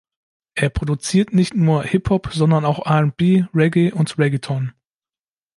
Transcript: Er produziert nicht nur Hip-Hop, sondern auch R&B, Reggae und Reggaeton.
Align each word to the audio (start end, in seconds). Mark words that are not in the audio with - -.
Er 0.55 0.69
produziert 0.71 1.31
nicht 1.31 1.53
nur 1.53 1.83
Hip-Hop, 1.83 2.29
sondern 2.33 2.65
auch 2.65 2.87
R&B, 2.87 3.43
Reggae 3.53 3.91
und 3.91 4.17
Reggaeton. 4.17 4.73